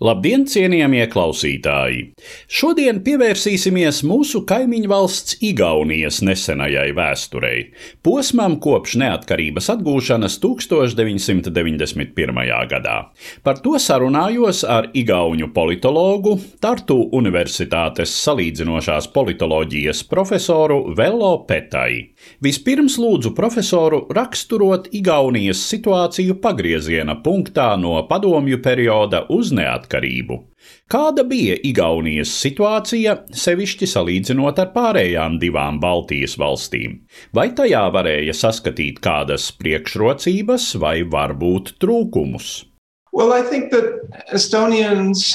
[0.00, 2.14] Labdien, cienījamie klausītāji!
[2.48, 12.40] Šodien pievērsīsimies mūsu kaimiņu valsts Igaunijas nesenajai vēsturei, posmam kopš neatkarības atgūšanas 1991.
[12.70, 12.94] gadā.
[13.44, 22.16] Par to sarunājos ar Igaunu politologu, Tartu Universitātes salīdzinošās politoloģijas profesoru Velo Petai.
[22.40, 30.38] Vispirms lūdzu profesoru raksturot Igaunijas situāciju pagrieziena punktā no padomju perioda uz neatkarību neatkarību.
[30.90, 37.06] Kāda bija Igaunijas situācija, sevišķi salīdzinot ar pārējām divām Baltijas valstīm?
[37.32, 42.66] Vai tajā varēja saskatīt kādas priekšrocības vai varbūt trūkumus?
[43.12, 43.84] Well, I think that
[44.32, 45.34] Estonians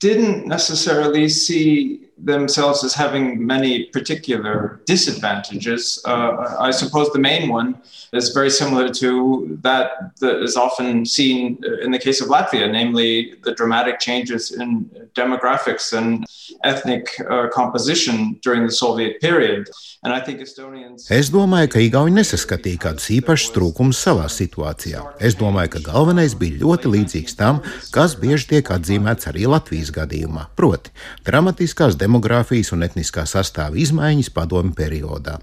[0.00, 6.00] didn't necessarily see themselves as having many particular disadvantages.
[6.04, 7.80] Uh, I suppose the main one
[8.12, 13.34] is very similar to that that is often seen in the case of Latvia, namely
[13.42, 16.24] the dramatic changes in demographics and
[16.64, 19.68] ethnic uh, composition during the Soviet period.
[20.02, 25.04] Es domāju, ka Igauni nesaskatīja kādus īpašus trūkumus savā situācijā.
[25.22, 27.60] Es domāju, ka galvenais bija ļoti līdzīgs tam,
[27.94, 30.90] kas bieži tiek atzīmēts arī Latvijas gadījumā, proti,
[31.22, 35.38] dramatiskās demogrāfijas un etniskā sastāva izmaiņas padomu periodā.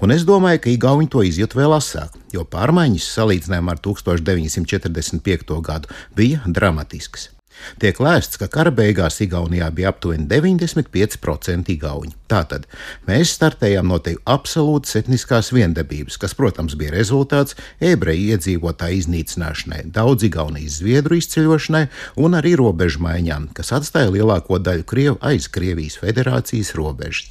[0.00, 5.62] Un es domāju, ka Igauni to izjūt vēl asāk, jo pārmaiņas salīdzinājumā ar 1945.
[5.70, 7.32] gadu bija dramatiskas.
[7.80, 12.12] Tiek lēsts, ka kara beigās Igaunijā bija aptuveni 95% igauņi.
[12.26, 12.64] Tātad
[13.06, 20.26] mēs startējām no te absolūtas etniskās viendabības, kas, protams, bija rezultāts ebreju iedzīvotāju iznīcināšanai, daudz
[20.26, 21.84] Igaunijas zviedru izceļošanai
[22.22, 27.30] un arī robežu maiņām, kas atstāja lielāko daļu Krievu aiz Krievijas federācijas robežas.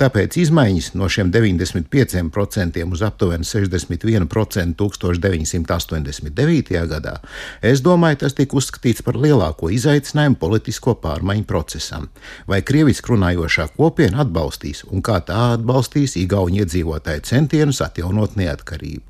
[0.00, 6.84] Tāpēc izmaiņas no šiem 95% uz aptuveni 61% 1989.
[6.90, 7.16] gadā,
[7.62, 12.10] es domāju, tas tika uzskatīts par lielāko izaicinājumu politisko pārmaiņu procesam.
[12.50, 19.06] Vai krieviski runājošā kopiena atbalstīs un kā tā atbalstīs Igaunu iedzīvotāju centienus atjaunot neatkarību?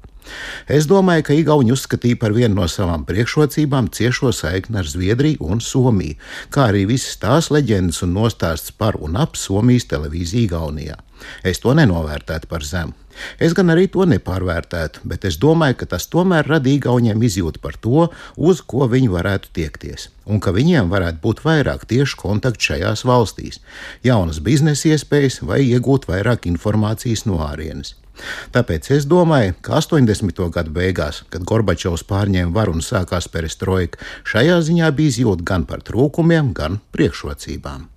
[0.69, 5.61] Es domāju, ka Igauni uzskatīja par vienu no savām priekšrocībām ciešo saikni ar Zviedriju un
[5.61, 6.17] Somiju,
[6.49, 10.97] kā arī visas tās leģendas un nostāsts par un ap Somijas televīziju Igaunijā.
[11.47, 12.95] Es to nenovērtētu par zemu.
[13.39, 17.79] Es gan arī to nepārvērtētu, bet es domāju, ka tas tomēr radīja Igauniem izjūtu par
[17.79, 23.05] to, uz ko viņi varētu tiekties, un ka viņiem varētu būt vairāk tiešu kontaktu šajās
[23.07, 23.61] valstīs,
[24.03, 27.95] jaunas biznesa iespējas vai iegūt vairāk informācijas no ārienes.
[28.55, 30.45] Tāpēc es domāju, ka 80.
[30.55, 33.99] gadu beigās, kad Gorbačovs pārņēma varu un sākās perestroika,
[34.31, 37.94] šajā ziņā bija izjūta gan par trūkumiem, gan priekšrocībām.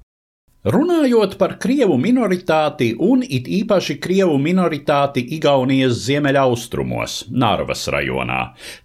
[0.67, 8.39] Runājot par krievu minoritāti un it īpaši krievu minoritāti Igaunijas ziemeļaustrumos, Narvas rajonā,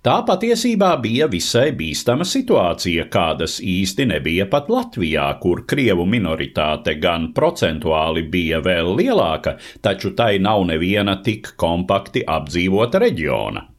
[0.06, 7.32] tā patiesībā bija visai bīstama situācija, kādas īsti nebija pat Latvijā, kur krievu minoritāte gan
[7.34, 13.71] procentuāli bija vēl lielāka, taču tai nav neviena tik kompakti apdzīvota reģiona.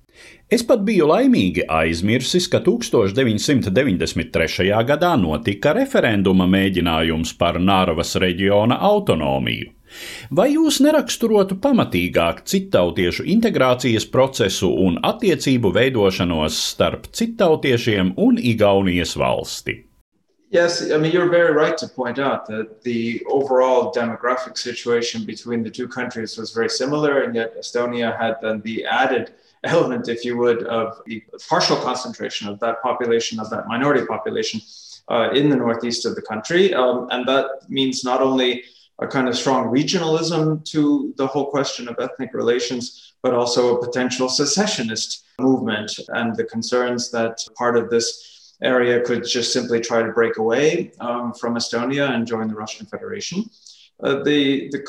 [0.54, 4.68] Es pat biju laimīgi aizmirsis, ka 1993.
[4.90, 9.72] gadā notika referenduma mēģinājums par Nārvas reģiona autonomiju.
[10.40, 19.76] Vai jūs neraksturotu pamatīgāk citautiešu integrācijas procesu un attiecību veidošanos starp citautiešiem un Igaunijas valsti?
[20.54, 25.64] Yes, I mean, you're very right to point out that the overall demographic situation between
[25.64, 30.26] the two countries was very similar, and yet Estonia had then the added element, if
[30.26, 34.62] you would, of the partial concentration of that population, of that minority population
[35.10, 36.74] uh, in the northeast of the country.
[36.74, 38.64] Um, and that means not only
[39.00, 43.86] a kind of strong regionalism to the whole question of ethnic relations, but also a
[43.86, 50.02] potential secessionist movement and the concerns that part of this area could just simply try
[50.04, 53.50] to break away um, from Estonia and join the Russian Federation.
[54.00, 54.80] Uh, the, the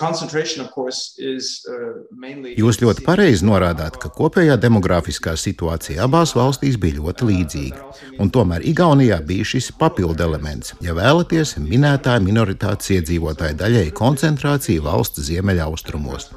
[1.19, 2.55] is, uh, mainly...
[2.59, 7.83] Jūs ļoti pareizi norādāt, ka kopējā demogrāfiskā situācija abās valstīs bija ļoti līdzīga.
[8.19, 15.29] Un tomēr Igaunijā bija šis papildu elements, ja vēlaties, minētā minoritātes iedzīvotāju daļai koncentrācija valsts
[15.29, 16.33] ziemeļaustrumos.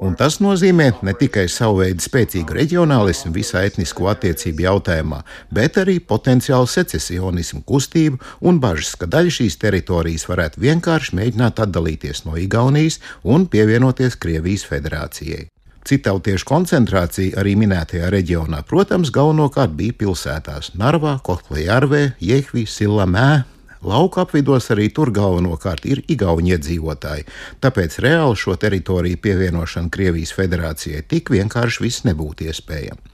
[0.00, 5.18] Un tas nozīmē ne tikai savu veidu spēcīgu reģionālismu visā etnisko attiecību jautājumā,
[5.52, 12.24] bet arī potenciālu secesionismu kustību un bažas, ka daļa šīs teritorijas varētu vienkārši mēģināt atdalīties
[12.24, 12.96] no Igaunijas
[13.28, 15.50] un pievienoties Krievijas federācijai.
[15.84, 23.44] Citautiešu koncentrācija arī minētajā reģionā, protams, galvenokārt bija pilsētās- Narvā, Kotlejārvē, Jehvi, Silamē,
[23.80, 27.24] Lauka apvidos arī tur galvenokārt ir igauņu iedzīvotāji,
[27.64, 33.08] tāpēc reāli šo teritoriju pievienošana Krievijas federācijai tik vienkārši viss nebūtu iespējams.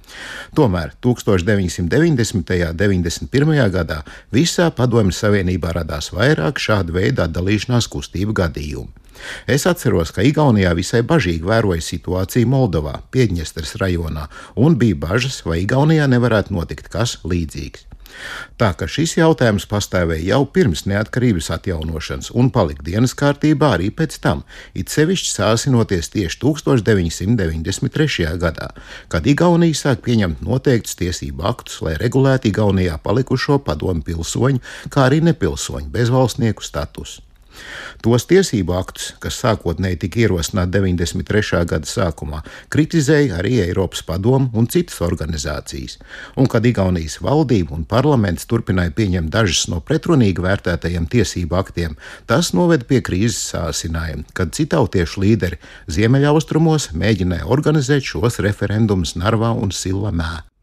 [0.59, 2.53] Tomēr 1990.
[2.67, 3.57] un 91.
[3.75, 4.03] gadā
[4.35, 8.91] visā Padomju Savienībā radās vairāk šāda veida dalīšanās kustību gadījumu.
[9.47, 14.27] Es atceros, ka Igaunijā visai bažīgi vēroja situāciju Moldovā, Piedņestras rajonā,
[14.61, 17.87] un bija bažas, vai Igaunijā nevarētu notikt kas līdzīgs.
[18.61, 24.19] Tā ka šis jautājums pastāvēja jau pirms neatkarības atjaunošanas un palika dienas kārtībā arī pēc
[24.25, 28.33] tam, it sevišķi sāsinoties tieši 1993.
[28.41, 28.71] gadā,
[29.13, 35.23] kad Igaunija sāk pieņemt noteiktus tiesību aktus, lai regulētu Igaunijā palikušo padomu pilsoņu, kā arī
[35.29, 37.26] nepilsoņu bezvalstnieku statusu.
[38.05, 41.63] Tos tiesību aktus, kas sākotnēji tika ierosināti 93.
[41.69, 42.43] gada sākumā,
[42.73, 45.99] kritizēja arī Eiropas Padoma un citas organizācijas.
[46.37, 52.53] Un kad Igaunijas valdība un parlaments turpināja pieņemt dažus no pretrunīgi vērtētajiem tiesību aktiem, tas
[52.57, 55.61] noveda pie krīzes sāsinājuma, kad citautiešu līderi
[55.93, 60.56] Ziemeļaustrumos mēģināja organizēt šos referendumus Narvā un Sillamē.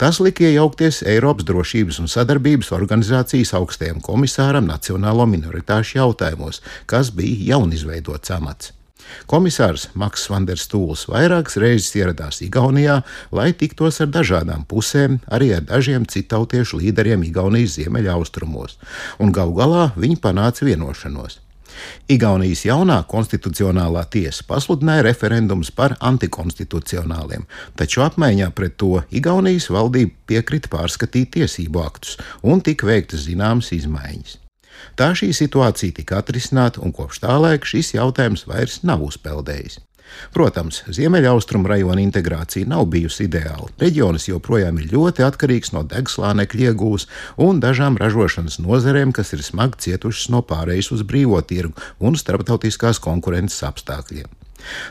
[0.00, 7.54] Tas lika iejaukties Eiropas drošības un sadarbības organizācijas augstajam komisāram nacionālo minoritāšu jautājumos, kas bija
[7.54, 8.72] jaunizveidots amats.
[9.28, 13.00] Komisārs Maks Vanders Tūls vairākas reizes ieradās Igaunijā,
[13.34, 18.78] lai tiktos ar dažādām pusēm, arī ar dažiem citautiešu līderiem Igaunijas ziemeļaustrumos,
[19.20, 21.40] un galu galā viņi panāca vienošanos.
[22.12, 27.46] Igaunijas jaunā konstitucionālā tiesa pasludināja referendumus par antikonstitucionāliem,
[27.78, 34.38] taču apmaiņā pret to Igaunijas valdība piekrita pārskatīt tiesību aktus un tika veiktas zināmas izmaiņas.
[34.98, 39.78] Tā šī situācija tika atrisināta, un kopš tā laika šis jautājums vairs nav uzpeldējis.
[40.34, 43.70] Protams, ziemeļaustrumu rajona integrācija nav bijusi ideāla.
[43.82, 47.08] Reģionis joprojām ir ļoti atkarīgs no degslānekļa iegūs
[47.46, 53.02] un dažām ražošanas nozarēm, kas ir smagi cietušas no pārejas uz brīvo tirgu un starptautiskās
[53.02, 54.41] konkurences apstākļiem.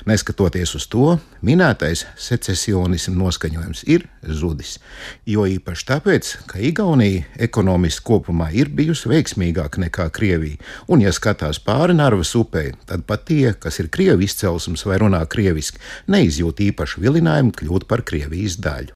[0.10, 4.78] Neskatoties uz to, minētais secesionismu noskaņojums ir zudis.
[5.26, 11.62] Jo īpaši tāpēc, ka Igaunija ekonomiski kopumā ir bijusi veiksmīgāka nekā Krievija, un, ja skatās
[11.64, 15.82] pāri Narvas upei, tad pat tie, kas ir krievi izcelsmes vai runā krieviski,
[16.12, 18.96] neizjūt īpašu vilinājumu kļūt par Krievijas daļu.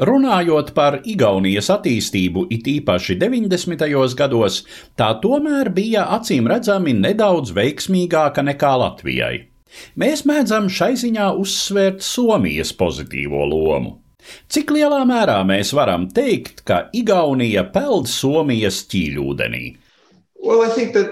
[0.00, 3.84] Runājot par Igaunijas attīstību, it īpaši 90.
[4.16, 4.62] gados,
[4.96, 9.49] tā tomēr bija acīm redzami nedaudz veiksmīgāka nekā Latvijai.
[9.98, 13.98] Mēs mēdzam šai ziņā uzsvērt Somijas pozitīvo lomu.
[14.52, 19.64] Cik lielā mērā mēs varam teikt, ka Igaunija peld Somijas ķīļūdenī?
[20.40, 21.08] Well, I think that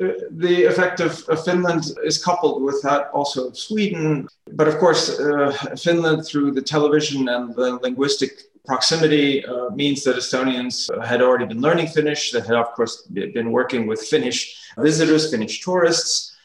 [0.00, 4.28] uh, the effect of, of, Finland is coupled with that also of Sweden.
[4.52, 8.32] But of course, uh, Finland, through the television and the linguistic
[8.66, 13.52] proximity, uh, means that Estonians had already been learning Finnish, that had, of course, been
[13.52, 16.35] working with Finnish visitors, Finnish tourists.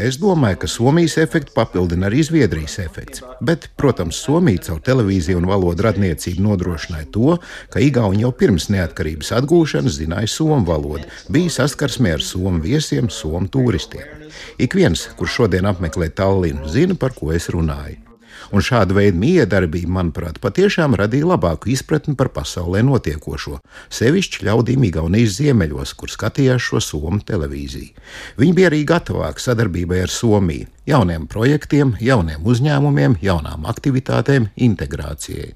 [0.00, 3.20] Es domāju, ka Somijas efektu papildina arī Zviedrijas efekts.
[3.44, 7.36] Bet, protams, Somija caur televīziju un valodu radniecību nodrošināja to,
[7.68, 13.44] ka Igauni jau pirms neatkarības atgūšanas zināja somu valodu, bija saskarsmē ar somu viesiem, somu
[13.52, 14.08] turistiem.
[14.56, 18.09] Ik viens, kurš šodien apmeklē Tallinu, zina, par ko es runāju.
[18.50, 23.60] Un šāda veida miedarbība, manuprāt, patiešām radīja labāku izpratni par pasaulē notiekošo,
[23.92, 27.94] sevišķi ļaudīm Igaunijas ziemeļos, kur skatījās šo somu televīziju.
[28.40, 35.52] Viņi bija arī gatavāki sadarbībai ar Somiju, jauniem projektiem, jauniem uzņēmumiem, jaunām aktivitātēm, integrācijai.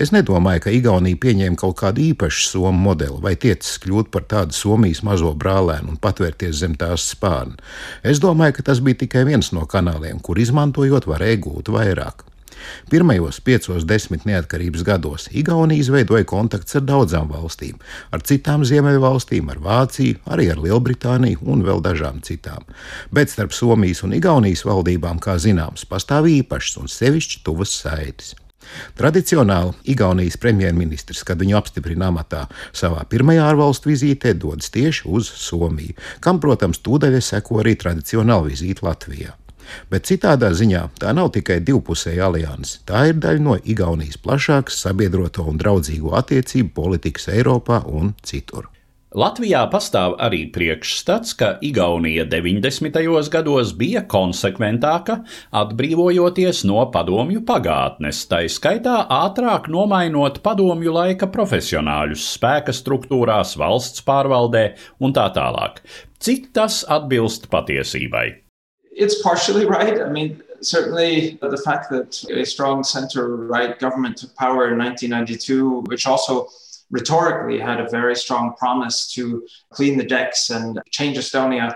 [0.00, 4.56] Es nedomāju, ka Igaunija pieņēma kaut kādu īpašu somu modeli vai tiecis kļūt par tādu
[4.56, 7.56] Somijas mazo brālēnu un patvērties zem tās spārna.
[8.02, 12.26] Es domāju, ka tas bija tikai viens no kanāliem, kur izmantojot varēja gūt vairāk.
[12.92, 17.80] Pirmajos piecos desmit neatkarības gados Igaunija izveidoja kontakts ar daudzām valstīm,
[18.12, 22.66] ar citām Ziemeļvalstīm, ar Vāciju, arī ar Lielbritāniju un vēl dažām citām.
[23.12, 28.34] Bet starp Somijas un Igaunijas valdībām, kā zināms, pastāv īpašs un sevišķi tuvas saites.
[28.98, 35.96] Tradicionāli Igaunijas premjerministrs, kad viņu apstiprina amatā, savā pirmajā ārvalstu vizītē dodas tieši uz Somiju,
[36.24, 39.36] kam, protams, tūdaļai seko arī tradicionāla vizīte Latvijā.
[39.92, 42.80] Bet citādā ziņā tā nav tikai divpusēja alianse.
[42.88, 48.72] Tā ir daļa no Igaunijas plašākas sabiedroto un draudzīgo attiecību politikas Eiropā un citur.
[49.12, 52.94] Latvijā pastāv arī priekšstats, ka Igaunija 90.
[53.28, 55.18] gados bija konsekventāka,
[55.52, 64.70] atbrīvojoties no padomju pagātnes, tai skaitā ātrāk nomainot padomju laika profesionāļus spēka struktūrās, valsts pārvaldē
[65.04, 65.84] un tā tālāk.
[66.16, 68.41] Cik tas atbilst patiesībai?
[68.94, 70.00] It's partially right.
[70.00, 75.80] I mean, certainly the fact that a strong center right government took power in 1992,
[75.86, 76.48] which also
[76.92, 81.72] rhetorically had a very strong promise to clean the decks and change Estonia.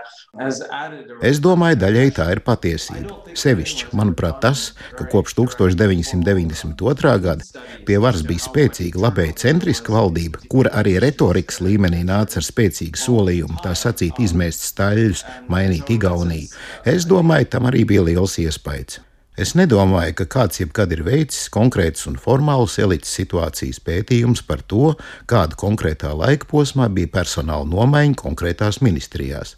[1.25, 3.15] Es domāju, daļai tā ir patiesība.
[3.37, 4.67] Sevišķi, manuprāt, tas,
[4.99, 7.15] ka kopš 1992.
[7.23, 13.01] gada pie varas bija spēcīga labēja centriska valdība, kura arī retorikas līmenī nāca ar spēcīgu
[13.01, 16.53] solījumu, tā sacīt, izmēst staļļus, mainīt Igauniju.
[16.85, 19.06] Es domāju, tam arī bija liels iespējas.
[19.37, 24.95] Es nedomāju, ka kāds jebkad ir veicis konkrēts un formāls elites situācijas pētījums par to,
[25.29, 29.53] kāda konkrētā laika posmā bija personāla nomaiņa konkrētās ministrijās.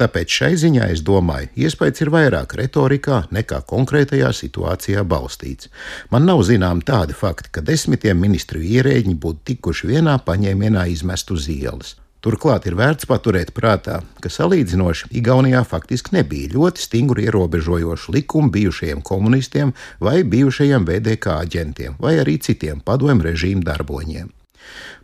[0.00, 5.68] Tāpēc šai ziņā es domāju, iespējas ir vairāk retorikā nekā konkrētajā situācijā balstīts.
[6.10, 11.52] Man nav zinām tādi fakti, ka desmitiem ministru ierēģi būtu tikuši vienā paņēmienā izmest uz
[11.52, 11.98] ielas.
[12.20, 19.00] Turklāt ir vērts paturēt prātā, ka salīdzinoši Igaunijā faktiski nebija ļoti stingri ierobežojošu likumu bijušajiem
[19.00, 19.72] komunistiem
[20.04, 24.28] vai bijušajiem VDK aģentiem vai arī citiem padomju režīmu darboņiem.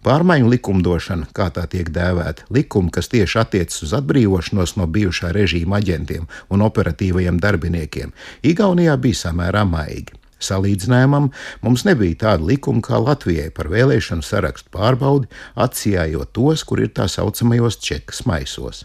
[0.04, 5.80] Pārmaiņu likumdošana, kā tā tiek dēvēta, likumi, kas tieši attiecas uz atbrīvošanos no bijušā režīma
[5.80, 8.12] aģentiem un operatīvajiem darbiniekiem,
[8.44, 10.20] Igaunijā bija samērā maigi.
[10.42, 11.30] Salīdzinājumam
[11.64, 17.08] mums nebija tāda likuma kā Latvijai par vēlēšanu sarakstu pārbaudi, atsijājot tos, kur ir tā
[17.08, 18.84] saucamajos čekas maisos.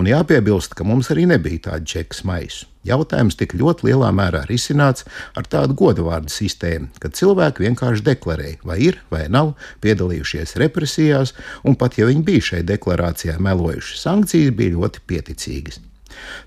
[0.00, 2.66] Un jāpiebilst, ka mums arī nebija tāda čekas maisu.
[2.86, 5.04] Jautājums tik ļoti lielā mērā risināts
[5.36, 9.52] ar tādu godavārdu sistēmu, ka cilvēki vienkārši deklarēja, vai ir vai nav
[9.84, 15.82] piedalījušies represijās, un pat ja viņi bija šai deklarācijā melojuši, sankcijas bija ļoti pieticīgas.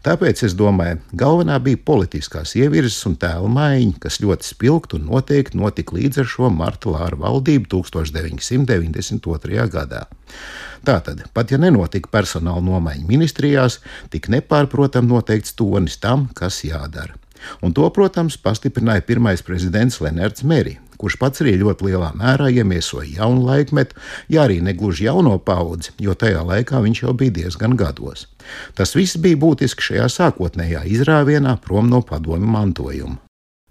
[0.04, 5.60] Tāpēc es domāju, galvenā bija politiskās ievirzes un tēla maiņa, kas ļoti spilgti un noteikti
[5.60, 9.68] notika līdz ar šo Marta Lāra valdību 1992.
[9.74, 10.04] gadā.
[10.84, 13.80] Tātad, pat ja nenotika personāla nomaiņa ministrijās,
[14.12, 17.16] tik nepārprotam noteikts tonis tam, kas jādara.
[17.64, 23.20] Un to, protams, pastiprināja pirmais prezidents Lenards Meri, kurš pats arī ļoti lielā mērā iemiesoja
[23.20, 24.00] jaunu laikmetu,
[24.32, 28.30] ja arī negluži jauno paudzi, jo tajā laikā viņš jau bija diezgan gados.
[28.78, 33.20] Tas viss bija būtiski šajā sākotnējā izrāvienā prom no padomju mantojuma.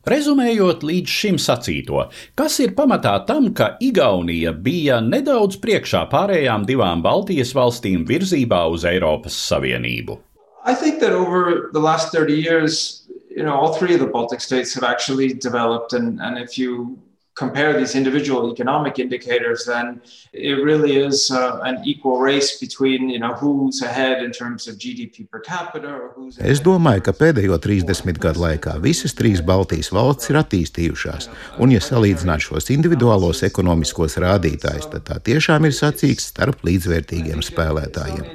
[0.02, 7.04] Rezumējot līdz šim sacīto, kas ir pamatā tam, ka Igaunija bija nedaudz priekšā pārējām divām
[7.04, 10.18] Baltijas valstīm virzībā uz Eiropas Savienību?
[10.66, 14.40] I think that over the last 30 years, you know, all three of the Baltic
[14.40, 16.98] states have actually developed, and, and if you
[17.34, 20.00] compare these individual economic indicators, then
[20.32, 24.76] it really is uh, an equal race between you know who's ahead in terms of
[24.76, 26.36] GDP per capita or who's.
[26.38, 31.80] Es domāju, ka pēdējo 30 gadu laikā visas trīs Baltijas valstis ir attīstījušās, un, ja
[31.80, 38.28] salīdzināt šos individuālos ekonomiskos rādītājus, tad tā tiešām ir sacīks starp līdzvērtīgiem spēlētājiem.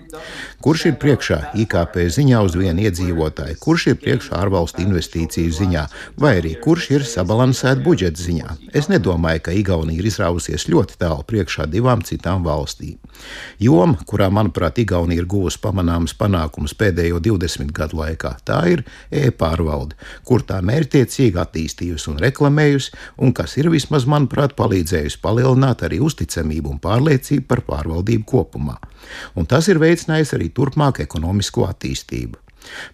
[0.63, 5.85] Kurš ir priekšā IKP ziņā uz vienu iedzīvotāju, kurš ir priekšā ārvalstu investīciju ziņā,
[6.17, 8.57] vai arī kurš ir sabalansēta budžeta ziņā?
[8.73, 12.96] Es Es nedomāju, ka Igaunija ir izrāvusies ļoti tālu priekšā divām citām valstīm.
[13.60, 20.00] Joma, kurā, manuprāt, Igaunija ir guvusi pamanāmus panākumus pēdējo 20 gadu laikā, tā ir e-pārvalde,
[20.24, 26.77] kur tā mērķtiecīgi attīstījusi un reklamējusi, un kas ir vismaz, manuprāt, palīdzējusi palielināt arī uzticamību
[26.77, 28.79] un pārliecību par pārvaldību kopumā.
[29.36, 32.46] Un tas ir veicinājis arī turpmāku ekonomisko attīstību.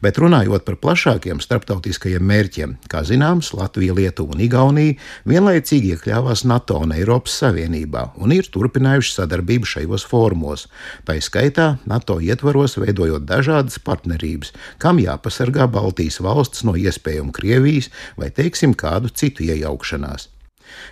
[0.04, 4.98] Bet runājot par plašākiem starptautiskajiem mērķiem, kā zināms, Latvija, Lietuva un Igaunija
[5.30, 10.68] vienlaicīgi iekļāvās NATO un Eiropas Savienībā un ir turpinājuši sadarbību šajos formos,
[11.08, 18.32] tā izskaitā NATO ietvaros veidojot dažādas partnerības, kam jāpasargā Baltijas valsts no iespējamu Krievijas vai,
[18.34, 20.30] teiksim, kādu citu iejaukšanās.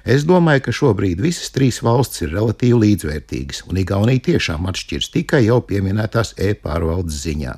[0.06, 5.46] Es domāju, ka šobrīd visas trīs valstis ir relatīvi līdzvērtīgas, un Igaunija tiešām atšķiras tikai
[5.48, 7.58] jau pieminētās e-pārvaldes ziņā.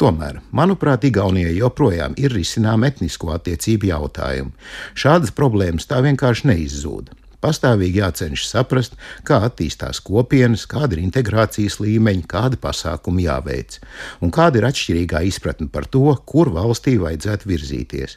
[0.00, 4.52] Tomēr, manuprāt, Igaunijai joprojām ir risinām etnisko attiecību jautājumi.
[4.94, 7.14] Šādas problēmas tā vienkārši neizzūd.
[7.46, 8.96] Pastāvīgi jācenšas saprast,
[9.26, 13.76] kā attīstās kopienas, kāda ir integrācijas līmeņa, kāda pasākuma jāveic,
[14.24, 18.16] un kāda ir atšķirīgā izpratne par to, kur valstī vajadzētu virzīties,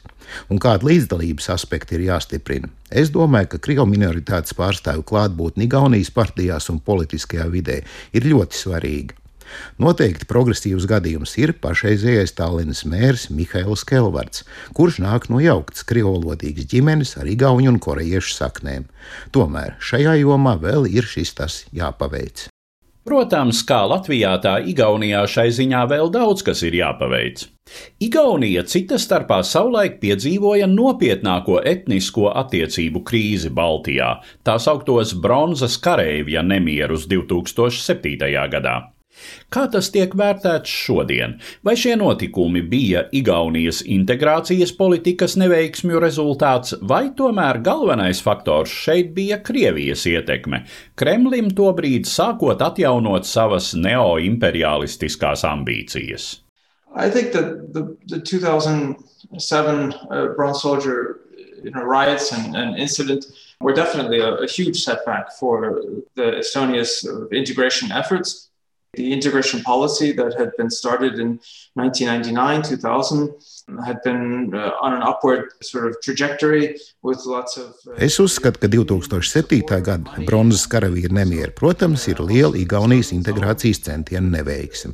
[0.50, 2.72] un kāda līdzdalības aspekti ir jāstiprina.
[2.90, 7.82] Es domāju, ka Krievu minoritātes pārstāvju klātbūtne Igaunijas partijās un politiskajā vidē
[8.16, 9.19] ir ļoti svarīga.
[9.80, 14.44] Noteikti progresīvs gadījums ir pašreizējais Tallinas mērs Mihails Kelvards,
[14.76, 18.88] kurš nāk no jauktas krivolodīgas ģimenes ar igauņu un korejiešu saknēm.
[19.34, 22.50] Tomēr šajā jomā vēl ir šis tas jāpaveic.
[23.00, 27.46] Protams, kā Latvijā, tā Igaunijā šai ziņā vēl daudz kas ir jāpaveic.
[28.04, 34.12] Igaunija cita starpā savulaik piedzīvoja nopietnāko etnisko attiecību krīzi Baltijā,
[34.44, 38.30] tā sauktos bronzas kareivja nemierus 2007.
[38.52, 38.76] gadā.
[39.52, 41.38] Kā tas tiek vērtēts šodien?
[41.66, 49.40] Vai šie notikumi bija Igaunijas integrācijas politikas neveiksmju rezultāts, vai tomēr galvenais faktors šeit bija
[49.44, 50.64] Krievijas ietekme,
[51.00, 56.30] Kremlim tobrīd sākot atjaunot savas neoimperialistiskās ambīcijas?
[56.94, 61.20] I think that the, the 2007 uh, Bronze Soldier
[61.62, 63.26] you know, riots and, and incident
[63.60, 65.82] were definitely a, a huge setback for
[66.14, 68.49] the Estonia's uh, integration efforts.
[68.94, 71.38] The integration policy that had been started in
[71.74, 73.34] 1999 2000
[73.70, 73.94] uh.
[77.02, 79.60] Uh, es uzskatu, ka 2007.
[79.80, 84.92] gada bronzas karavīra nemieri, protams, ir liela Igaunijas integrācijas centienu neveiksme.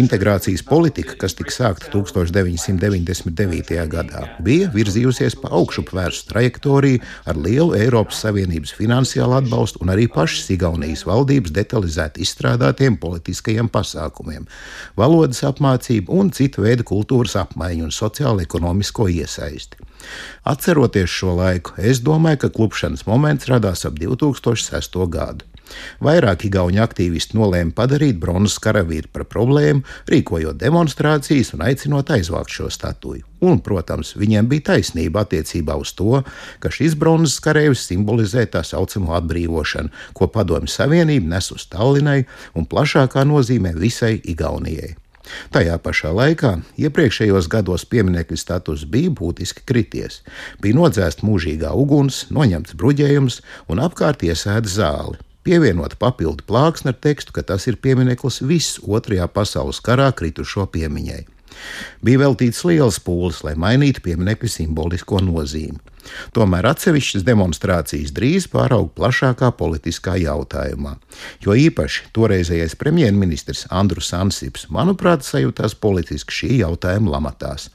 [0.00, 3.74] Integrācijas politika, kas tika sākta 1999.
[3.92, 10.48] gadā, bija virzījusies pa augšupvērstu trajektoriju ar lielu Eiropas Savienības finansiālu atbalstu un arī pašas
[10.54, 14.48] Igaunijas valdības detalizēti izstrādātiem politiskajiem pasākumiem,
[14.96, 19.80] valodas apmācību un citu veidu kultūras apmaiņu un sociālo-ekonomisko iesaisti.
[20.44, 25.00] Atceroties šo laiku, es domāju, ka klupšanas moments radās ap 2006.
[25.08, 25.48] gadu.
[26.04, 29.80] Vairāki gauņu aktīvisti nolēma padarīt bronzas karavīru par problēmu,
[30.12, 33.24] rīkojot demonstrācijas un aicinot aizvākt šo statuju.
[33.44, 36.20] Un, protams, viņiem bija taisnība attiecībā uz to,
[36.60, 42.22] ka šis bronzas karavīrs simbolizē tā saucamo atbrīvošanu, ko Padomju Savienība nes uz Tallinai
[42.54, 44.94] un plašākā nozīmē visai Igaunijai.
[45.54, 50.22] Tajā pašā laikā iepriekšējos gados pieminiekļa status bija būtiski krities.
[50.60, 53.40] Bija nodzēsta mūžīgā uguns, noņemts bruģējums
[53.72, 55.20] un apkārt iesēta zāli.
[55.44, 61.33] Pievienot papildu plāksni ar tekstu, ka tas ir piemineklis viss otrajā pasaules karā kritušo piemiņai.
[62.04, 65.80] Bija veltīts liels pūles, lai mainītu pieminiektu simbolisko nozīmi.
[66.36, 70.96] Tomēr atsevišķas demonstrācijas drīz pārauga plašākā politiskā jautājumā,
[71.44, 77.70] jo īpaši toreizējais premjerministrs Andrus Ansips, manuprāt, sajūtās politiski šī jautājuma lamatās.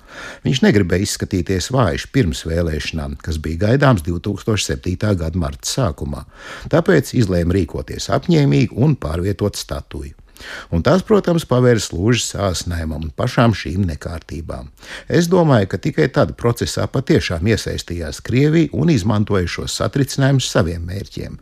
[0.46, 4.96] Viņš negribēja izskatīties vājš pirms vēlēšanām, kas bija gaidāms 2007.
[5.20, 6.26] gada marta sākumā,
[6.70, 10.29] tāpēc izlēma rīkoties apņēmīgi un pārvietot statuju.
[10.76, 14.70] Un tas, protams, pavērs lūžas sāsnējumam un pašām šīm nekārtībām.
[15.08, 21.38] Es domāju, ka tikai tad procesā patiešām iesaistījās Krievija un izmantoja šos satricinājumus saviem mērķiem.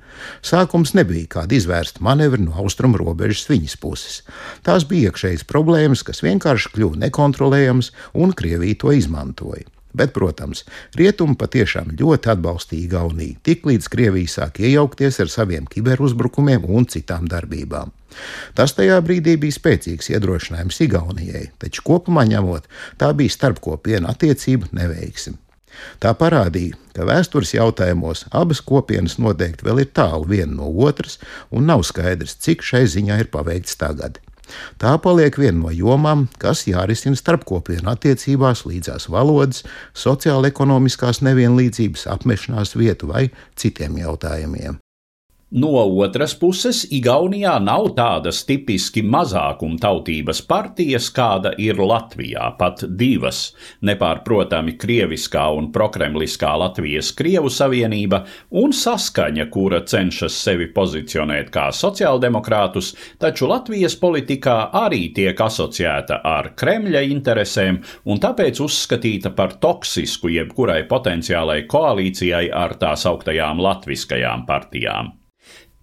[0.46, 4.22] Sākums nebija kāda izvērsta manevra no austrumu robežas viņas puses.
[4.66, 9.77] Tās bija iekšējas problēmas, kas vienkārši kļuva nekontrolējamas, un Krievija to izmantoja.
[9.98, 10.64] Bet, protams,
[10.98, 17.94] rietumi patiešām ļoti atbalstīja Igauniju, tiklīdz Krievija sāk iejaukties ar saviem kiberuzbrukumiem un citām darbībām.
[18.58, 22.70] Tas tajā brīdī bija spēcīgs iedrošinājums Igaunijai, taču kopumā ņemot,
[23.02, 25.38] tā bija starpkopienu attiecību neveiksme.
[26.02, 31.20] Tā parādīja, ka vēstures jautājumos abas kopienas noteikti vēl ir tālu viena no otras,
[31.54, 34.18] un nav skaidrs, cik šai ziņā ir paveikts tagad.
[34.82, 39.64] Tā paliek viena no jomām, kas jārisina starpkopienu attiecībās līdzās valodas,
[39.98, 44.82] sociāla-ekonomiskās nevienlīdzības, apmešanās vietu vai citiem jautājumiem.
[45.50, 45.70] No
[46.04, 53.54] otras puses, Igaunijā nav tādas tipiski mazākumtautības partijas, kāda ir Latvijā, pat divas-
[53.88, 62.94] nepārprotami krieviskā un prokremliskā Latvijas Krievu savienība un saskaņa, kura cenšas sevi pozicionēt kā sociāldemokrātus,
[63.18, 70.84] taču Latvijas politikā arī tiek asociēta ar Kremļa interesēm un tāpēc uzskatīta par toksisku jebkurai
[70.90, 75.14] potenciālai koalīcijai ar tās augtajām latviskajām partijām.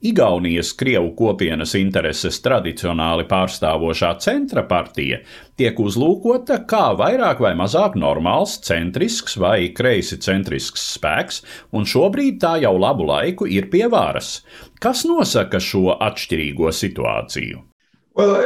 [0.04, 5.22] Igaunijas Krievu kopienas intereses tradicionāli pārstāvošā centra partija
[5.56, 11.40] tiek uzlūkota kā vairāk vai mazāk normāls, centrisks vai kreisi centrisks spēks,
[11.72, 14.42] un šobrīd tā jau labu laiku ir pie varas.
[14.76, 17.64] Kas nosaka šo atšķirīgo situāciju?
[18.14, 18.36] Well,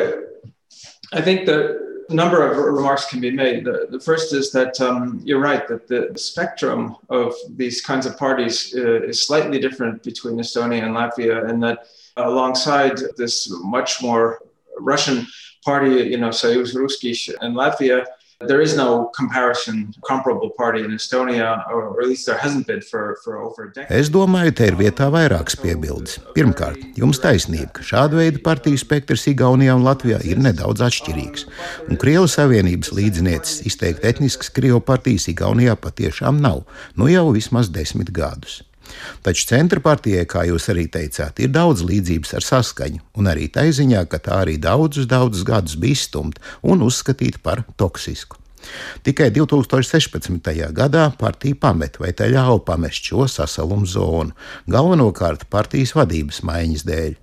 [1.12, 3.64] I that A number of remarks can be made.
[3.64, 8.16] The, the first is that um, you're right that the spectrum of these kinds of
[8.16, 14.40] parties uh, is slightly different between Estonia and Latvia, and that alongside this much more
[14.78, 15.26] Russian
[15.64, 18.06] party, you know, Soyuz Ruskish in Latvia,
[18.46, 23.18] There is no comparison comparable party in Estonia, or at least there hasn't been for,
[23.24, 23.90] for over a decade.
[23.90, 26.20] Es domāju, te ir vietā vairākas piebildes.
[26.36, 31.48] Pirmkārt, jums taisnība, ka šāda veida partiju spektrs Igaunijā un Latvijā ir nedaudz atšķirīgs.
[31.90, 36.62] Un Krievijas Savienības līdzinieces izteikt etniskas Krievijas partijas Igaunijā patiešām nav,
[36.94, 38.60] nu jau vismaz desmit gadus.
[39.22, 43.66] Taču centra partijai, kā jūs arī teicāt, ir daudz līdzības ar saskaņu, un arī tā
[43.68, 48.38] ziņā, ka tā arī daudzus, daudzus gadus bija izstumta un uzskatīta par toksisku.
[49.06, 50.50] Tikai 2016.
[50.74, 54.34] gadā partija pameta vai tā ļāva pamest šo sasalumu zonu,
[54.66, 57.16] galvenokārt partijas vadības maiņas dēļ.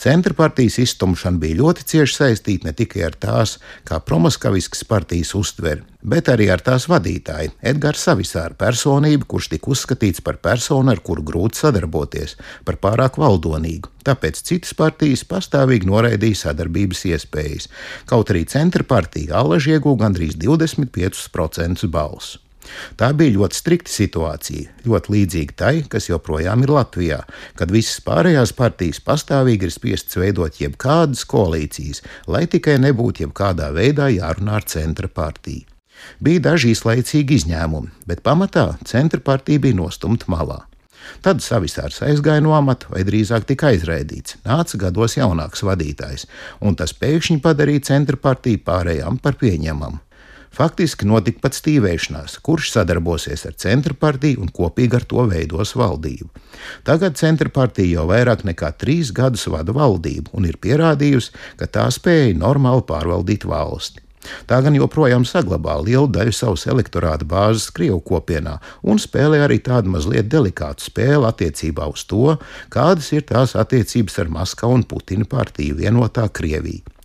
[0.00, 3.56] Centra partijas iztumšana bija ļoti cieši saistīta ne tikai ar tās,
[3.88, 10.24] kā promoskaviskas partijas uztveri, bet arī ar tās vadītāju Edgars Savisāru personību, kurš tika uzskatīts
[10.24, 13.92] par personu, ar kuru grūti sadarboties, par pārāk valdonīgu.
[14.08, 17.70] Tāpēc citas partijas pastāvīgi noraidīja sadarbības iespējas,
[18.08, 22.47] kaut arī centra partija Allaž ieguva gandrīz 25% balsu.
[23.00, 27.22] Tā bija ļoti strikta situācija, ļoti līdzīga tai, kas joprojām ir Latvijā,
[27.58, 34.10] kad visas pārējās partijas pastāvīgi ir spiestas veidot jebkādas koalīcijas, lai tikai nebūtu jebkādā veidā
[34.14, 35.66] jārunā ar centra partiju.
[36.22, 40.60] Bija daži izlaicīgi izņēmumi, bet pamatā centra partija bija nostumta malā.
[41.24, 44.38] Tad savisārs aizgāja no amata, vai drīzāk tika aizraidīts.
[44.44, 46.26] Nāca gados jaunāks vadītājs,
[46.60, 50.02] un tas pēkšņi padarīja centra partiju pārējām par pieņemamu.
[50.54, 56.30] Faktiski notika pat stīvēšanās, kurš sadarbosies ar centra partiju un kopīgi ar to veidos valdību.
[56.88, 61.86] Tagad centra partija jau vairāk nekā trīs gadus vada valdību un ir pierādījusi, ka tā
[61.94, 64.02] spēja normāli pārvaldīt valsti.
[64.48, 69.94] Tā gan joprojām saglabā lielu daļu savas elektorāta bāzes Krievu kopienā un spēlē arī tādu
[69.94, 72.36] mazliet delikātu spēli attiecībā uz to,
[72.74, 76.97] kādas ir tās attiecības ar Maskavu un Putina partiju vienotā Krievija.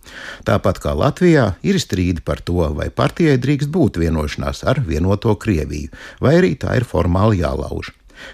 [0.46, 5.92] Tāpat kā Latvijā, ir strīdi par to, vai partijai drīkst būt vienošanās ar vienoto Krieviju,
[6.20, 7.92] vai arī tā ir formāli jālauž.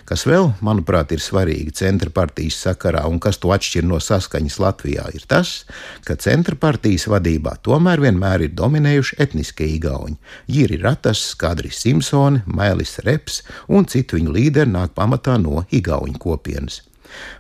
[0.09, 5.07] Kas vēl, manuprāt, ir svarīgi centra partijas sakarā un kas to atšķir no saskaņas Latvijā,
[5.17, 5.65] ir tas,
[6.07, 10.19] ka centra partijas vadībā tomēr vienmēr ir dominējuši etniskie igauņi.
[10.53, 16.83] Jiri Ratas, Kadris Simpsoni, Mailis Reps un citu viņu līderi nāk pamatā no igauņu kopienas.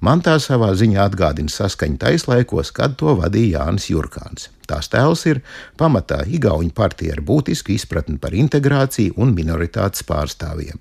[0.00, 4.50] Man tā savā ziņā atgādina saskaņu taislaikos, kad to vadīja Jānis Jurkāns.
[4.70, 5.42] Tās tēls ir
[5.80, 10.78] pamatā Igaunijas partija ar būtisku izpratni par integrāciju un minoritātes pārstāvjiem.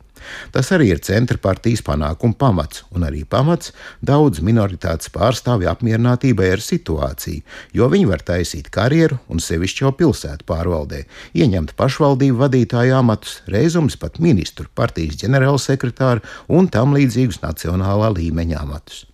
[0.53, 3.73] Tas arī ir centra partijas panākuma pamats, un arī pamats
[4.05, 10.47] daudz minoritātes pārstāvju apmierinātībai ar situāciju, jo viņi var taisīt karjeru un sevišķi jau pilsētu
[10.49, 11.03] pārvaldē,
[11.37, 19.05] ieņemt pašvaldību vadītāju amatus, reizums pat ministru, partijas ģenerālsekretāru un tam līdzīgus nacionālā līmeņa amatus.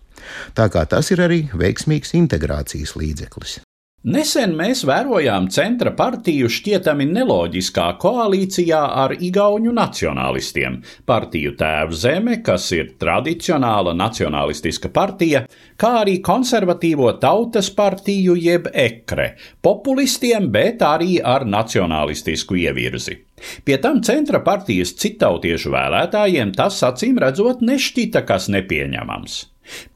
[0.58, 3.60] Tā kā tas ir arī veiksmīgs integrācijas līdzeklis.
[4.06, 10.76] Nesen mēs vērojām centra partiju šķietami neloģiskā koalīcijā ar Igaunu nacionālistiem,
[11.10, 15.42] partiju Tēvu Zeme, kas ir tradicionāla nacionālistiska partija,
[15.74, 23.25] kā arī konservatīvo tautas partiju jeb ekre, populistiem, bet arī ar nacionālistisku ievirzi.
[23.64, 29.44] Pie tam centra partijas citautiešu vēlētājiem tas acīm redzot nešķita kas nepieņemams.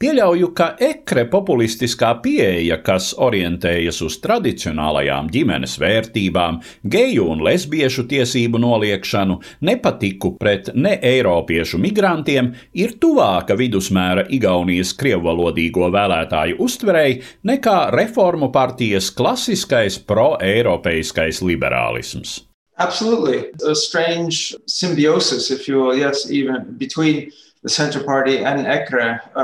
[0.01, 6.59] Pieļauju, ka ekre populistiskā pieeja, kas orientējas uz tradicionālajām ģimenes vērtībām,
[6.95, 16.59] geju un lesbiešu tiesību noliekšanu, nepatiku pret ne-eiropiešu migrantiem, ir tuvāka vidusmēra Igaunijas krievvalodīgo vēlētāju
[16.67, 22.41] uztverei nekā reformu partijas klasiskais pro-eiropeiskais liberālisms.
[22.81, 23.39] Absolutely.
[23.67, 27.31] A strange symbiosis, if you will, yes, even between
[27.63, 29.41] the Center Party and ECRE uh,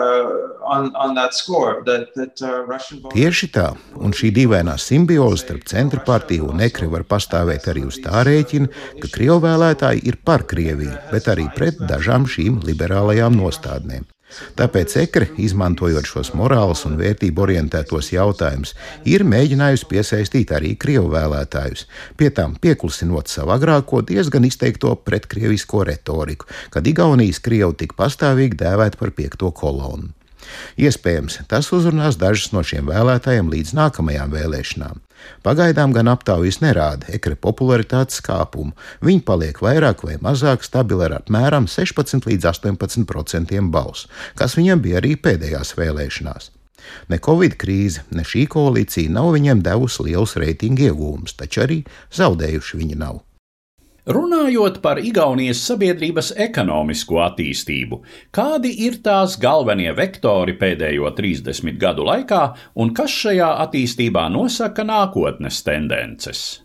[0.65, 1.84] on, on that score.
[1.86, 3.67] That, that, uh, Russian Tieši tā,
[4.02, 8.73] un šī dīvainā simbioze starp Centra partiju un ECRE var pastāvēt arī uz tā rēķina,
[9.04, 14.08] ka Krievu vēlētāji ir par Krieviju, bet arī pret dažām šīm liberālajām nostādnēm.
[14.60, 18.74] Tāpēc ekre, izmantojot šos morālus un vērtību orientētos jautājumus,
[19.08, 21.86] ir mēģinājusi piesaistīt arī krievu vēlētājus,
[22.20, 29.00] pie tām pieklusinot savu agrāko diezgan izteikto pretkrievisko retoriku, kad Igaunijas krievu tik pastāvīgi dēvēt
[29.00, 30.16] par piekto kolonu.
[30.78, 35.02] Iespējams, tas uzrunās dažus no šiem vēlētājiem līdz nākamajām vēlēšanām.
[35.43, 38.76] Pagaidām gan aptaujas nerāda ekra popularitātes kāpumu.
[39.04, 45.02] Viņi paliek vairāk vai mazāk stabili ar apmēram 16 līdz 18% balsu, kas viņam bija
[45.02, 46.52] arī pēdējās vēlēšanās.
[47.12, 51.82] Ne Covid krīze, ne šī koalīcija nav viņiem devusi liels reitingu iegūmus, taču arī
[52.15, 53.27] zaudējuši viņi nav.
[54.08, 57.98] Runājot par Igaunijas sabiedrības ekonomisko attīstību,
[58.32, 62.43] kādi ir tās galvenie vektori pēdējo 30 gadu laikā
[62.80, 66.62] un kas šajā attīstībā nosaka nākotnes tendences?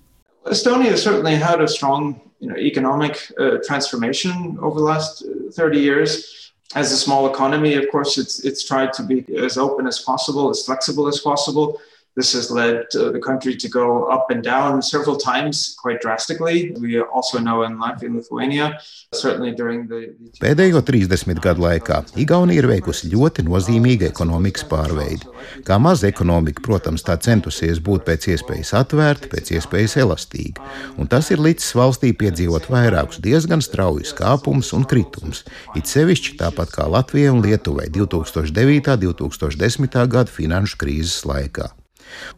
[0.47, 5.25] Estonia certainly had a strong you know, economic uh, transformation over the last
[5.57, 6.43] 30 years.
[6.75, 10.49] as a small economy, of course, it's it's tried to be as open as possible,
[10.51, 11.81] as flexible as possible.
[12.15, 16.77] This has led uh, the country to go up and down several times quite drastically.
[16.79, 18.79] We also know in Latvia and Lithuania,
[19.15, 20.13] certainly during the.
[20.37, 25.25] Pēdējo 30 gadu laikā Igaunija ir veikusi ļoti nozīmīgu ekonomikas pārveidi.
[25.65, 30.61] Kā maza ekonomika, protams, tā centusies būt pēc iespējas atvērta, pēc iespējas elastīga,
[31.01, 35.47] un tas ir licis valstī piedzīvot vairākus diezgan straujus kāpumus un kritumus,
[35.81, 39.01] it sevišķi tāpat kā Latvijai un Lietuvai 2009.
[39.01, 40.03] un 2010.
[40.13, 41.73] gada finanšu krīzes laikā.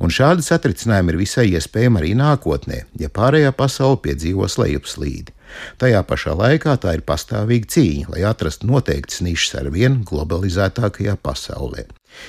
[0.03, 5.35] Un šādi satricinājumi ir visai iespējami arī nākotnē, ja pārējā pasaule piedzīvos lejupslīdi.
[5.79, 11.87] Tajā pašā laikā tā ir pastāvīga cīņa, lai atrastu noteiktas nišas ar vien globalizētākajā pasaulē.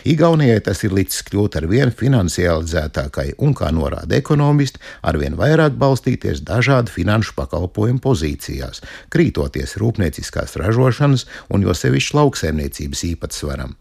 [0.09, 5.77] Igaunijai tas ir līdz kļūt ar vien finansializētākai un, kā norāda ekonomisti, ar vien vairāk
[5.81, 8.81] balstīties dažādu finanšu pakalpojumu pozīcijās,
[9.13, 13.75] krītoties rūpnieciskās ražošanas un jo sevišķi lauksaimniecības īpatsvaram.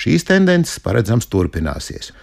[0.00, 2.14] Šīs tendences paredzams turpināsies.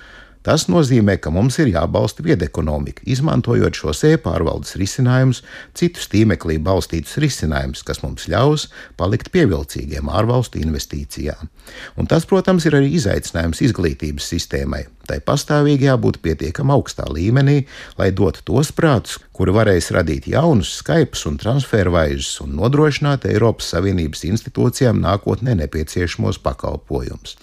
[0.48, 5.42] Tas nozīmē, ka mums ir jābalsta viedekonomika, izmantojot šos e-pārvaldes risinājumus,
[5.76, 11.52] citus tīmeklī balstītus risinājumus, kas mums ļaus palikt pievilcīgiem ārvalstu investīcijām.
[12.00, 14.86] Un tas, protams, ir arī izaicinājums izglītības sistēmai.
[15.08, 17.62] Tai pastāvīgi jābūt pietiekami augstā līmenī,
[18.00, 24.26] lai dotu tos prātus, kuri varēs radīt jaunus Skype un transfervaizus un nodrošināt Eiropas Savienības
[24.28, 27.38] institūcijām nākotnē nepieciešamos pakalpojumus.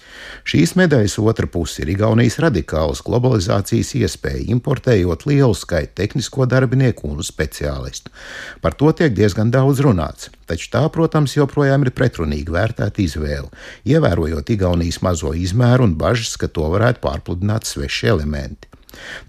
[0.44, 7.24] Šīs medaļas otra puse ir Igaunijas radikālas globalizācijas iespēja, importējot lielu skaitu tehnisko darbinieku un
[7.24, 8.12] speciālistu.
[8.60, 13.50] Par to tiek diezgan daudz runāts, taču tā, protams, joprojām ir pretrunīgi vērtēta izvēle,
[13.88, 18.70] ievērojot Igaunijas mazo izmēru un bažas, ka to varētu pārpludināt sveši elementi.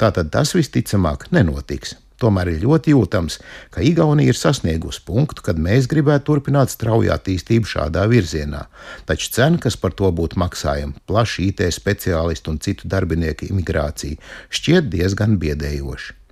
[0.01, 1.95] Tātad tas visticamāk nenotiks.
[2.21, 3.39] Tomēr ir ļoti jūtams,
[3.75, 8.65] ka Igaunija ir sasniegusi punktu, kad mēs gribētu turpināt strauju attīstību šādā virzienā.
[9.09, 14.87] Taču cena, kas par to būtu maksājama, plaša IT speciālistu un citu darbinieku imigrācija, šķiet
[14.95, 16.24] diezgan biedējoša.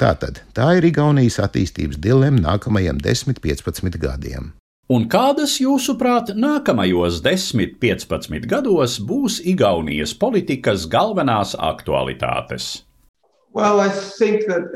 [0.00, 4.52] Tātad tā ir Igaunijas attīstības dilemma nākamajiem 10-15 gadiem.
[4.92, 12.82] Un kādas, jūsuprāt, nākamajos 10-15 gados būs Igaunijas politikas galvenās aktualitātes?
[13.54, 14.74] Well, I think that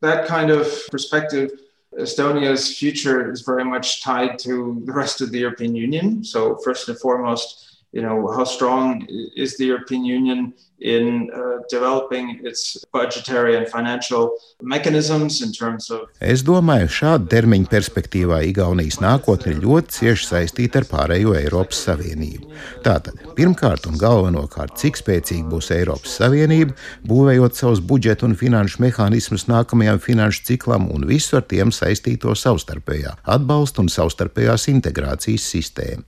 [0.00, 1.50] that kind of perspective,
[1.96, 6.24] Estonia's future is very much tied to the rest of the European Union.
[6.24, 12.40] So, first and foremost, you know, how strong is the European Union in uh, developing
[12.42, 16.08] its budgetary and financial mechanisms in terms of.
[16.20, 22.50] Es domāju, šāda termiņa perspektīvā Igaunijas nākotne ir ļoti cieši saistīta ar pārējo Eiropas Savienību.
[22.82, 26.74] Tātad, pirmkārt un galvenokārt, cik spēcīga būs Eiropas Savienība,
[27.06, 33.16] būvējot savus budžetu un finanšu mehānismus nākamajam finanšu ciklam un visu ar tiem saistīto savstarpējā
[33.36, 36.02] atbalsta un savstarpējās integrācijas sistēmu.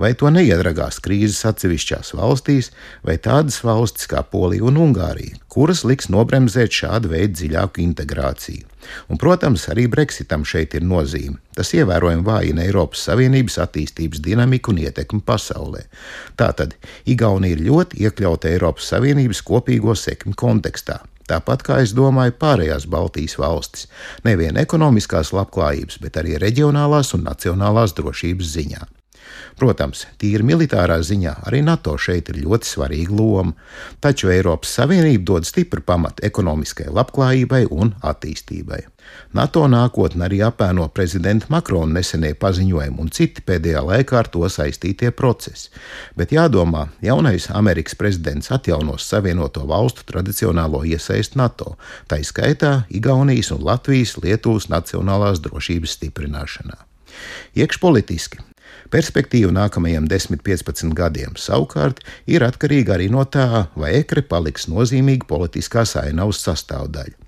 [0.00, 2.72] Vai to neiedragās krīzes atsevišķās valstīs,
[3.06, 8.66] vai tādas valstis, valstis kā Polija un Ungārija, kuras liks nobremzēt šādu veidu dziļāku integrāciju.
[9.08, 11.38] Un, protams, arī Brexitam šeit ir nozīme.
[11.56, 15.86] Tas ievērojami vājina Eiropas Savienības attīstības dinamiku un ietekmi pasaulē.
[16.36, 16.74] Tātad
[17.06, 21.00] Igaunija ir ļoti iekļauta Eiropas Savienības kopīgo sekmi kontekstā.
[21.24, 23.88] Tāpat kā es domāju, pārējās Baltijas valstis,
[24.24, 28.84] nevien ekonomiskās labklājības, bet arī reģionālās un nacionālās drošības ziņā.
[29.58, 33.54] Protams, tīri militārā ziņā arī NATO šeit ir ļoti svarīga loma,
[34.02, 38.82] taču Eiropas Savienība dod stipru pamatu ekonomiskai labklājībai un attīstībai.
[39.34, 45.10] NATO nākotnē arī apēno prezidenta Makrona nesenie paziņojumi un citi pēdējā laikā ar to saistītie
[45.16, 45.70] procesi.
[46.16, 51.76] Bet jādomā, jaunais Amerikas prezidents atjaunos Savienoto valstu tradicionālo iesaistu NATO,
[52.08, 56.80] tā izskaitā Igaunijas un Latvijas Lietuvas nacionālās drošības stiprināšanā.
[57.54, 58.42] Iekšpolitiski
[58.92, 65.96] Perspektīva nākamajiem 10-15 gadiem savukārt ir atkarīga arī no tā, vai ekre paliks nozīmīga politiskās
[66.00, 67.20] ainavas sastāvdaļa.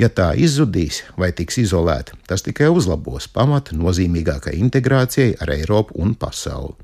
[0.00, 6.14] Ja tā izzudīs vai tiks izolēta, tas tikai uzlabos pamatu nozīmīgākai integrācijai ar Eiropu un
[6.14, 6.76] pasauli.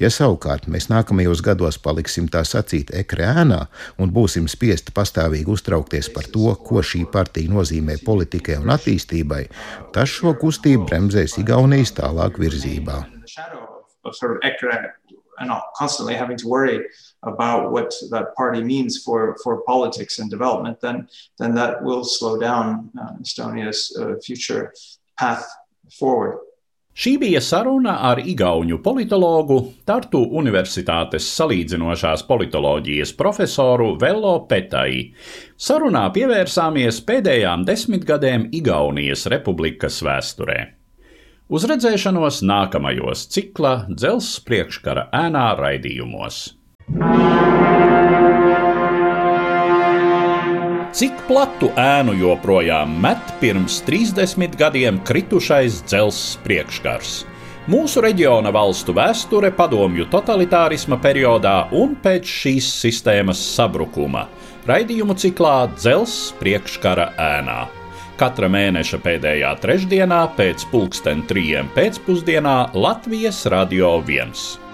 [0.00, 3.64] Ja savukārt mēs nākamajos gados paliksim tā sacīt ekrānā
[4.00, 9.44] un būsim spiesti pastāvīgi uztraukties par to, ko šī partija nozīmē politikai un attīstībai,
[9.92, 13.17] tas šo kustību bremzēs Igaunijas tālāk virzībā.
[15.40, 16.84] And constantly having to worry
[17.22, 21.08] about what that party means for, for politics and development, then,
[21.38, 24.72] then that will slow down uh, Estonia's uh, future
[25.18, 25.46] path
[25.98, 26.38] forward.
[26.98, 35.12] Šī bija saruna ar Igaunu politologu, Tartu Universitātes salīdzinošās politoloģijas profesoru Velo Petai.
[35.54, 40.77] Sarunā pievērsāmies pēdējām desmitgadēm Igaunijas republikas vēsturē.
[41.48, 46.40] Uz redzēšanos nākamajos cikla dzelzs priekškara ēnā raidījumos.
[50.98, 57.16] Cik platu ēnu joprojām met pirms 30 gadiem kritušais dzelzs priekškars?
[57.72, 64.28] Mūsu reģiona valstu vēsture padomju totalitārisma periodā un pēc šīs sistēmas sabrukuma-
[64.68, 67.77] raidījumu ciklā Dzelzs priekškara ēnā
[68.18, 74.67] katra mēneša pēdējā trešdienā pēc pulksten trijiem pēcpusdienā Latvijas Radio 1.